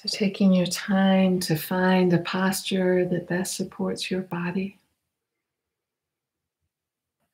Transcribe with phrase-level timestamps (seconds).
[0.00, 4.78] So, taking your time to find a posture that best supports your body.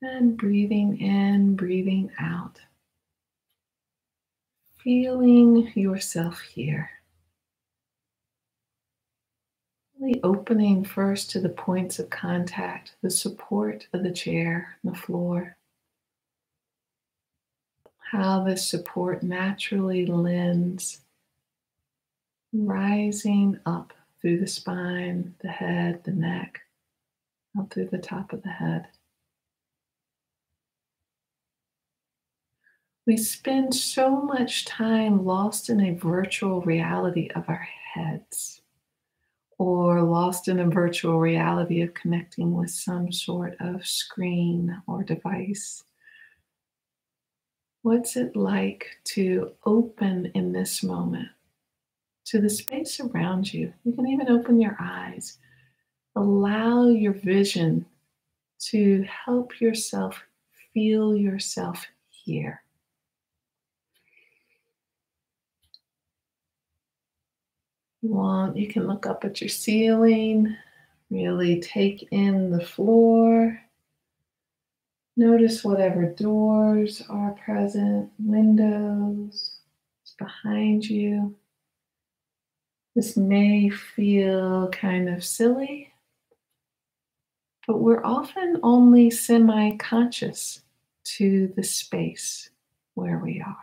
[0.00, 2.58] And breathing in, breathing out.
[4.82, 6.88] Feeling yourself here.
[10.00, 15.58] Really opening first to the points of contact, the support of the chair, the floor.
[18.10, 21.03] How this support naturally lends,
[22.54, 26.60] rising up through the spine, the head, the neck,
[27.58, 28.86] up through the top of the head.
[33.06, 38.62] We spend so much time lost in a virtual reality of our heads
[39.58, 45.84] or lost in a virtual reality of connecting with some sort of screen or device.
[47.82, 51.28] What's it like to open in this moment
[52.34, 53.72] to the space around you?
[53.84, 55.38] You can even open your eyes.
[56.16, 57.86] Allow your vision
[58.70, 60.20] to help yourself
[60.72, 62.60] feel yourself here.
[68.02, 70.56] you want, you can look up at your ceiling,
[71.10, 73.58] really take in the floor.
[75.16, 79.58] Notice whatever doors are present, windows
[80.18, 81.34] behind you.
[82.94, 85.94] This may feel kind of silly,
[87.66, 90.62] but we're often only semi conscious
[91.04, 92.50] to the space
[92.94, 93.56] where we are.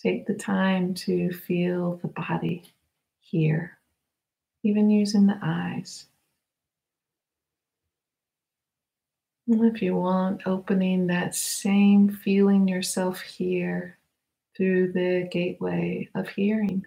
[0.00, 2.64] Take the time to feel the body
[3.20, 3.78] here,
[4.64, 6.06] even using the eyes.
[9.48, 13.98] And if you want, opening that same feeling yourself here
[14.56, 16.84] through the gateway of hearing.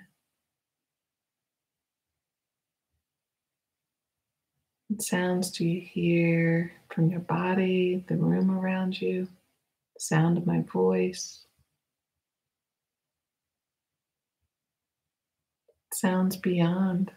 [4.95, 9.27] What sounds do you hear from your body, the room around you,
[9.93, 11.43] the sound of my voice?
[15.91, 17.11] sounds beyond,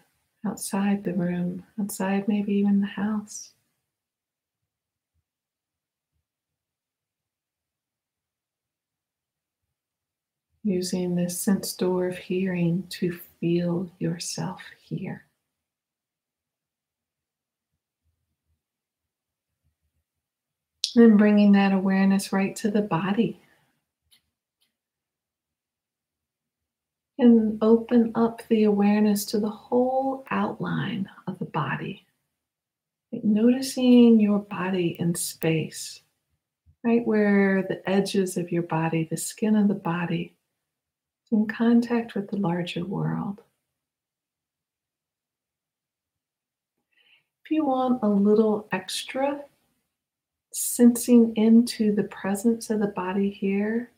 [0.45, 3.53] outside the room, outside maybe even the house.
[10.65, 15.28] Using this sense door of hearing to feel yourself here.
[20.99, 23.41] And then bringing that awareness right to the body.
[27.21, 32.07] and open up the awareness to the whole outline of the body.
[33.13, 36.03] Noticing your body in space,
[36.85, 40.35] right where the edges of your body, the skin of the body,
[41.27, 43.43] is in contact with the larger world.
[47.45, 49.41] If you want a little extra
[50.53, 53.91] sensing into the presence of the body here,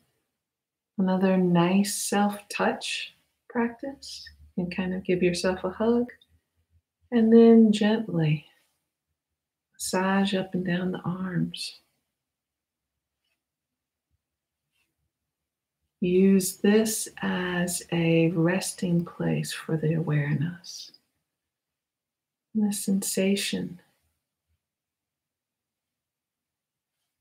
[1.01, 3.15] Another nice self touch
[3.49, 4.29] practice.
[4.55, 6.11] You can kind of give yourself a hug
[7.09, 8.45] and then gently
[9.73, 11.79] massage up and down the arms.
[16.01, 20.91] Use this as a resting place for the awareness.
[22.53, 23.79] The sensation,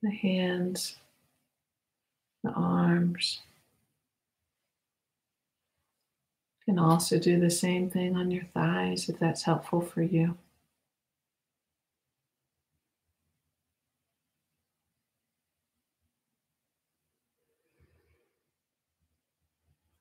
[0.02, 0.96] the hands,
[2.44, 3.40] the arms.
[6.66, 10.38] You can also do the same thing on your thighs if that's helpful for you.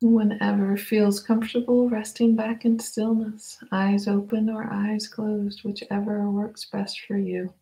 [0.01, 6.99] Whenever feels comfortable, resting back in stillness, eyes open or eyes closed, whichever works best
[6.99, 7.53] for you.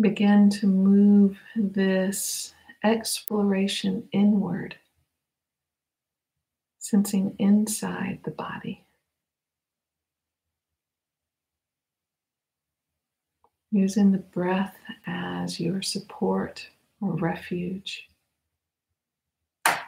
[0.00, 4.76] Begin to move this exploration inward
[6.78, 8.82] sensing inside the body.
[13.70, 14.76] Using the breath
[15.06, 16.66] as your support
[17.00, 18.08] or refuge.
[19.66, 19.78] A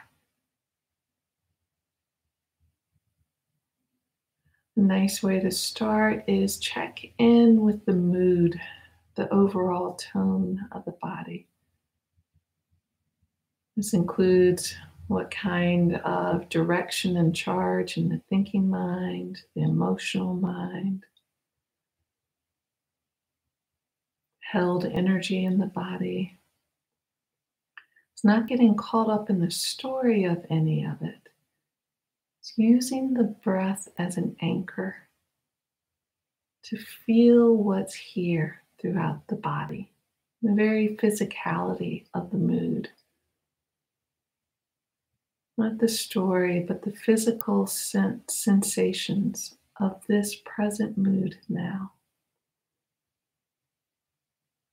[4.75, 8.61] nice way to start is check in with the mood,
[9.15, 11.47] the overall tone of the body.
[13.75, 14.75] This includes
[15.07, 21.05] what kind of direction and charge in the thinking mind, the emotional mind,
[24.39, 26.39] held energy in the body.
[28.13, 31.29] It's not getting caught up in the story of any of it,
[32.39, 34.95] It's using the breath as an anchor
[36.63, 39.89] to feel what's here throughout the body,
[40.41, 42.89] the very physicality of the mood.
[45.57, 51.93] Not the story, but the physical sensations of this present mood now.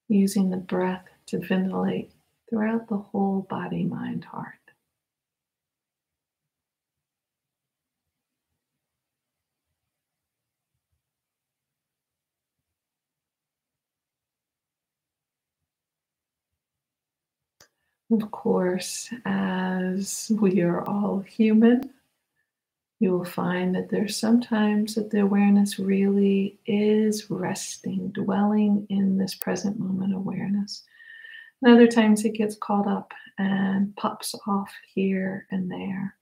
[0.08, 2.10] Using the breath to ventilate
[2.48, 4.59] throughout the whole body, mind, heart.
[18.10, 21.90] Of course, as we are all human,
[22.98, 29.36] you will find that there's sometimes that the awareness really is resting, dwelling in this
[29.36, 30.82] present moment awareness.
[31.62, 36.16] And other times it gets caught up and pops off here and there.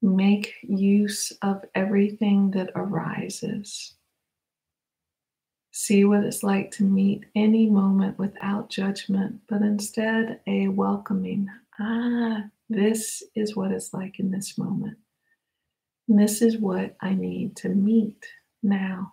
[0.00, 3.94] Make use of everything that arises.
[5.78, 11.50] See what it's like to meet any moment without judgment, but instead a welcoming.
[11.78, 14.96] Ah, this is what it's like in this moment.
[16.08, 18.24] And this is what I need to meet
[18.62, 19.12] now.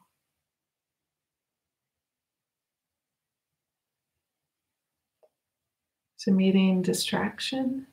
[6.16, 7.88] So, meeting distraction,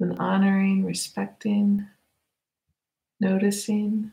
[0.00, 1.86] then honoring, respecting,
[3.20, 4.12] noticing,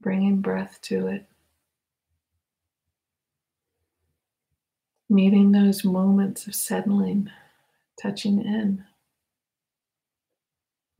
[0.00, 1.26] bringing breath to it.
[5.08, 7.30] Meeting those moments of settling,
[8.00, 8.84] touching in,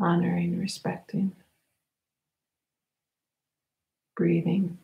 [0.01, 1.33] honoring, respecting,
[4.17, 4.79] breathing.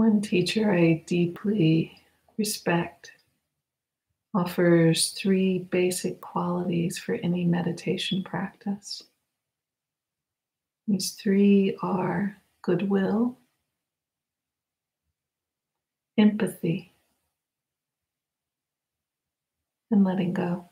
[0.00, 1.92] One teacher I deeply
[2.38, 3.12] respect
[4.32, 9.02] offers three basic qualities for any meditation practice.
[10.88, 13.36] These three are goodwill,
[16.16, 16.94] empathy,
[19.90, 20.70] and letting go.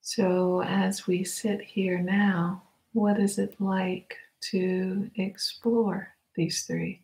[0.00, 4.16] So, as we sit here now, what is it like
[4.52, 7.02] to explore these three?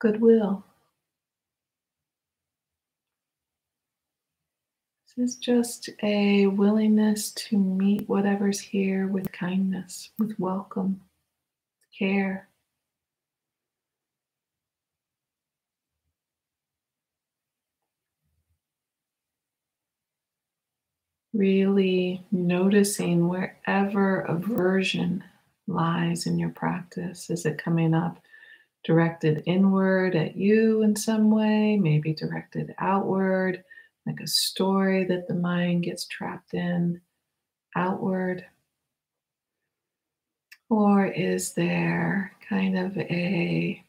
[0.00, 0.64] Goodwill.
[5.16, 11.02] This is just a willingness to meet whatever's here with kindness, with welcome,
[11.98, 12.49] care.
[21.32, 25.22] Really noticing wherever aversion
[25.68, 27.30] lies in your practice.
[27.30, 28.20] Is it coming up
[28.82, 33.62] directed inward at you in some way, maybe directed outward,
[34.06, 37.00] like a story that the mind gets trapped in
[37.76, 38.44] outward?
[40.68, 43.84] Or is there kind of a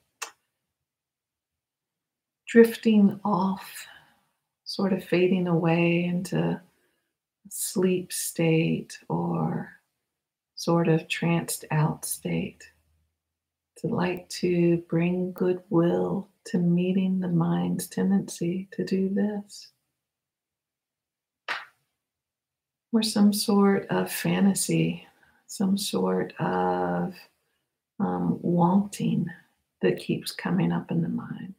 [2.48, 3.88] drifting off,
[4.66, 6.62] sort of fading away into
[7.54, 9.74] sleep state or
[10.56, 12.64] sort of tranced out state.
[13.78, 19.70] To like to bring goodwill to meeting the mind's tendency to do this.
[22.94, 25.08] Or some sort of fantasy,
[25.48, 27.16] some sort of
[28.00, 29.28] um, wanting
[29.82, 31.56] that keeps coming up in the mind.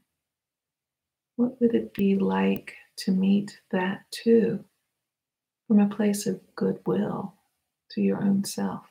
[1.37, 4.65] What would it be like to meet that too?
[5.73, 7.33] From a place of goodwill
[7.91, 8.85] to your own self.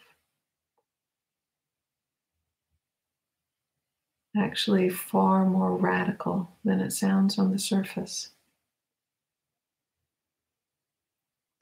[4.36, 8.30] Actually, far more radical than it sounds on the surface.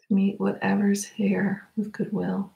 [0.08, 2.54] To meet whatever's here with goodwill.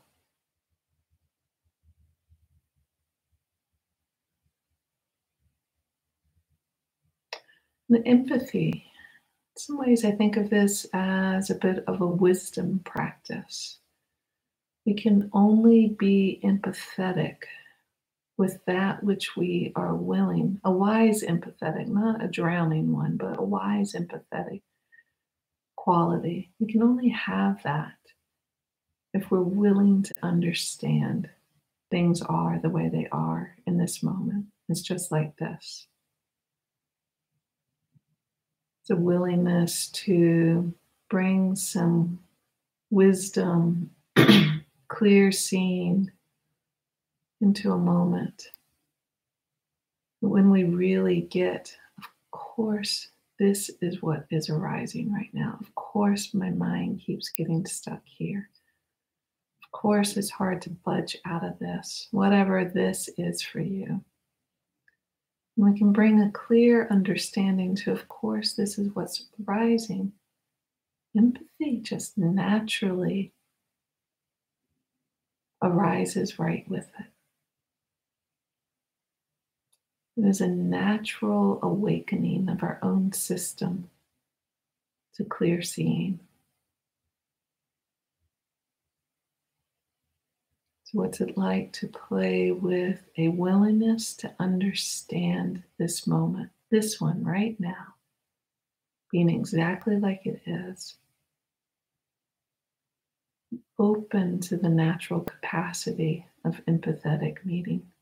[7.90, 8.86] The empathy
[9.56, 13.78] some ways, I think of this as a bit of a wisdom practice.
[14.86, 17.38] We can only be empathetic
[18.38, 23.44] with that which we are willing, a wise empathetic, not a drowning one, but a
[23.44, 24.62] wise empathetic
[25.76, 26.50] quality.
[26.60, 27.94] We can only have that
[29.14, 31.30] if we're willing to understand
[31.92, 34.48] things are the way they are in this moment.
[34.68, 35.88] It's just like this.
[38.84, 40.74] It's a willingness to
[41.10, 42.20] bring some
[42.90, 43.92] wisdom,
[44.90, 46.12] clear seeing
[47.40, 48.50] into a moment.
[50.20, 53.08] When we really get, of course,
[53.40, 55.58] this is what is arising right now.
[55.62, 58.50] Of course, my mind keeps getting stuck here.
[59.64, 64.04] Of course, it's hard to budge out of this, whatever this is for you.
[65.56, 70.14] And we can bring a clear understanding to, of course, this is what's rising.
[71.16, 73.34] Empathy just naturally
[75.62, 77.06] arises right with it.
[80.16, 83.90] It is a natural awakening of our own system
[85.16, 86.20] to clear seeing.
[90.94, 97.24] So, what's it like to play with a willingness to understand this moment, this one
[97.24, 97.96] right now,
[99.12, 100.96] being exactly like it is?
[103.80, 107.93] Open to the natural capacity of empathetic meeting.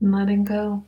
[0.00, 0.84] And letting go.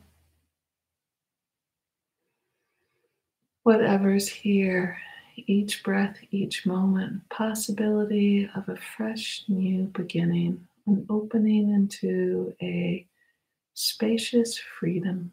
[3.62, 4.99] Whatever's here,
[5.37, 13.07] each breath, each moment, possibility of a fresh new beginning, an opening into a
[13.75, 15.33] spacious freedom.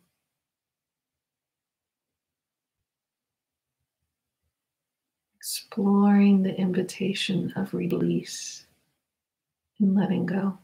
[5.38, 8.67] Exploring the invitation of release
[9.79, 10.57] and letting go.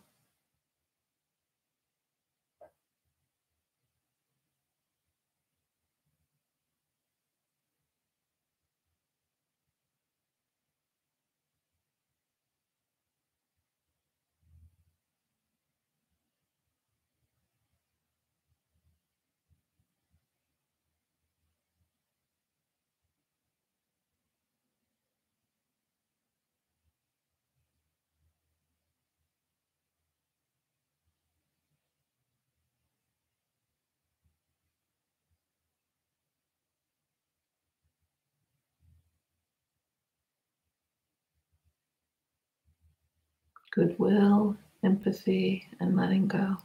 [43.75, 46.57] Goodwill, empathy, and letting go.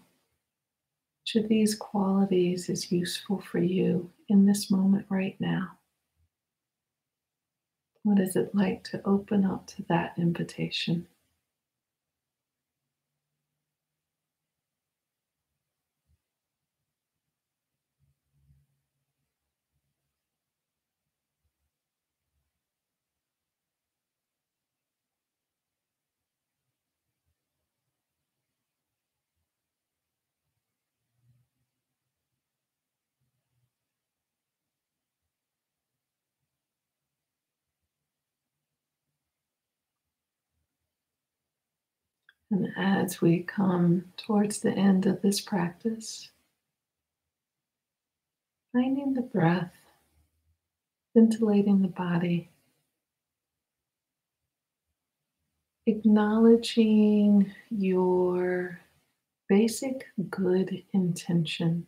[1.22, 5.72] Which of these qualities is useful for you in this moment right now?
[8.04, 11.06] What is it like to open up to that invitation?
[42.50, 46.30] And as we come towards the end of this practice,
[48.72, 49.72] finding the breath,
[51.14, 52.50] ventilating the body,
[55.86, 58.80] acknowledging your
[59.48, 61.86] basic good intention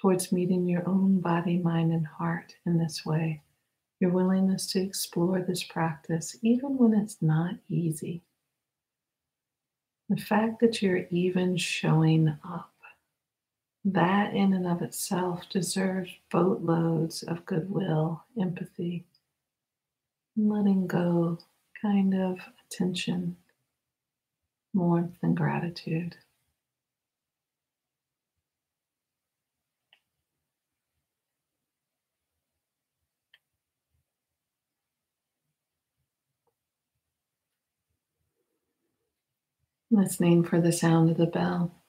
[0.00, 3.42] towards meeting your own body, mind, and heart in this way.
[4.00, 8.22] Your willingness to explore this practice, even when it's not easy.
[10.10, 12.72] The fact that you're even showing up,
[13.84, 19.04] that in and of itself deserves boatloads of goodwill, empathy,
[20.36, 21.38] letting go,
[21.80, 23.36] kind of attention,
[24.74, 26.16] warmth, and gratitude.
[39.90, 41.79] Listening for the sound of the bell.